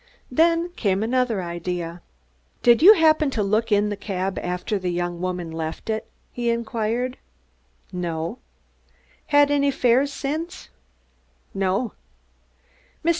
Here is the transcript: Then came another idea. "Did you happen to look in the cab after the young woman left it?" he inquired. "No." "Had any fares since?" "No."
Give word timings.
Then 0.31 0.69
came 0.71 1.03
another 1.03 1.43
idea. 1.43 2.01
"Did 2.63 2.81
you 2.81 2.95
happen 2.95 3.29
to 3.29 3.43
look 3.43 3.71
in 3.71 3.89
the 3.89 3.95
cab 3.95 4.39
after 4.39 4.79
the 4.79 4.89
young 4.89 5.21
woman 5.21 5.51
left 5.51 5.91
it?" 5.91 6.07
he 6.31 6.49
inquired. 6.49 7.19
"No." 7.93 8.39
"Had 9.27 9.51
any 9.51 9.69
fares 9.69 10.11
since?" 10.11 10.69
"No." 11.53 11.93